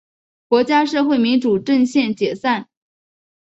[0.47, 2.67] 国家社会民主阵线解散。